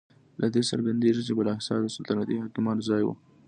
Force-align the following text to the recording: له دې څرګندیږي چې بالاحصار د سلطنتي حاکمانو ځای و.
له 0.41 0.47
دې 0.53 0.61
څرګندیږي 0.69 1.21
چې 1.27 1.33
بالاحصار 1.37 1.79
د 1.83 1.87
سلطنتي 1.95 2.35
حاکمانو 2.43 2.85
ځای 2.89 3.01
و. 3.05 3.09